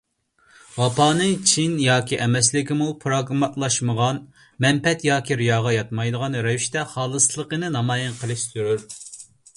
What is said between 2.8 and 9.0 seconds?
پىراگماتلاشمىغان، مەنپەئەت ياكى رىياغا ياتمايدىغان رەۋىشتە خالىسلىقىنى نامايان قېلىشى زۆرۈر.